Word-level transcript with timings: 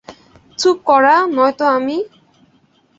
চুপ 0.59 0.77
করা, 0.89 1.15
নয়তো 1.35 1.65
আমি! 1.69 1.97